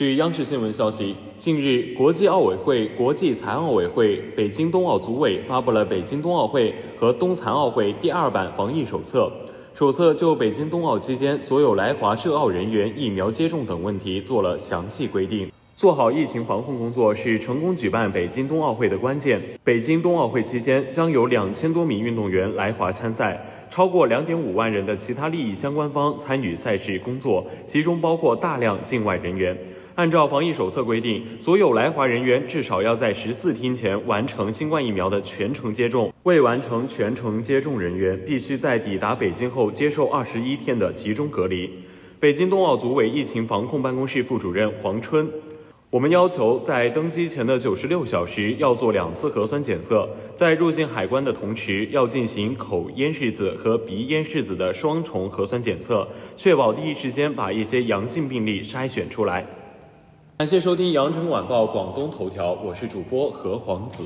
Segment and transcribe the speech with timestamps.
[0.00, 9.30] 据央视新闻消息，近日，国际奥委会、国际残奥委会、北京冬奥组委发布了北京冬奥会和冬残奥会第二版防疫手册。
[9.74, 15.52] 手册就北京冬奥期间所有来华涉奥人员疫苗接种等问题做了详细规定。
[15.76, 19.38] 做好疫情防控工作是成功举办北京冬奥会的关键。
[19.62, 23.38] 北京冬奥会期间将有两千多名运动员来华参赛。
[23.68, 29.56] 超过两点五万人的其他利益相关方参与赛事工作，其中包括大量境外人员。
[30.00, 36.10] 按照防疫手册规定，所有来华人员至少要在十四天前完成新冠疫苗的全程接种。
[36.22, 41.68] 未完成全程接种人员，必须在抵达北京后接受二十一天的集中隔离。
[42.18, 45.28] 北京冬奥组委疫情防控办公室副主任黄春。
[45.90, 59.46] 我们要求在登机前的九十六小时要做两次核酸检测，在入境海关的同时要进行口咽拭子和鼻咽拭子的双重核酸检测，确保第一时间把一些阳性病例筛选出来。
[60.40, 64.04] 感谢收听羊城晚报广东头条，我是主播何黄子。